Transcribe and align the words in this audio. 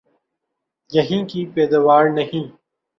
یہیں 0.91 1.23
کی 1.25 1.45
پیداوار 1.45 2.09
نہیں؟ 2.09 2.47